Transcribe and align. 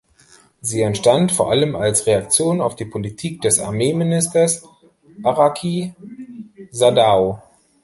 Sie 0.61 0.81
entstand 0.81 1.31
vor 1.31 1.51
allem 1.51 1.75
als 1.75 2.07
Reaktion 2.07 2.59
auf 2.59 2.75
die 2.75 2.85
Politik 2.85 3.39
des 3.43 3.59
Armee-Ministers 3.59 4.63
Araki 5.21 5.93
Sadao. 6.71 7.39